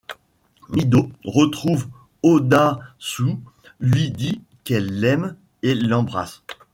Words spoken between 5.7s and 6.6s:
l'embrasse.